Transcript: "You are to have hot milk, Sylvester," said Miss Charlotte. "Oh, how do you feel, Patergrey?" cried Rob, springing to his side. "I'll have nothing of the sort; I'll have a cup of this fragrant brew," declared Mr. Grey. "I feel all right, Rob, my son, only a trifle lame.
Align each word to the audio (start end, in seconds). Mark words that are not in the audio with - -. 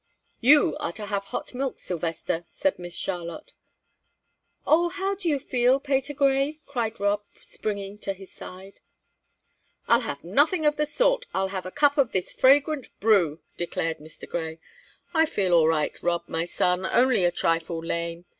"You 0.39 0.75
are 0.77 0.91
to 0.93 1.05
have 1.05 1.25
hot 1.25 1.53
milk, 1.53 1.77
Sylvester," 1.77 2.43
said 2.47 2.79
Miss 2.79 2.95
Charlotte. 2.97 3.53
"Oh, 4.65 4.89
how 4.89 5.13
do 5.13 5.29
you 5.29 5.37
feel, 5.37 5.79
Patergrey?" 5.79 6.59
cried 6.65 6.99
Rob, 6.99 7.21
springing 7.35 7.99
to 7.99 8.13
his 8.13 8.31
side. 8.33 8.79
"I'll 9.87 9.99
have 9.99 10.23
nothing 10.23 10.65
of 10.65 10.75
the 10.75 10.87
sort; 10.87 11.27
I'll 11.35 11.49
have 11.49 11.67
a 11.67 11.71
cup 11.71 11.99
of 11.99 12.13
this 12.13 12.31
fragrant 12.31 12.89
brew," 12.99 13.41
declared 13.57 13.99
Mr. 13.99 14.27
Grey. 14.27 14.59
"I 15.13 15.27
feel 15.27 15.53
all 15.53 15.67
right, 15.67 16.01
Rob, 16.01 16.23
my 16.27 16.45
son, 16.45 16.83
only 16.83 17.23
a 17.23 17.29
trifle 17.31 17.77
lame. 17.77 18.25